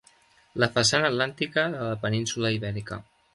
La 0.61 0.69
façana 0.77 1.11
atlàntica 1.13 1.67
de 1.75 1.83
la 1.91 1.99
Península 2.07 2.53
Ibèrica. 2.57 2.99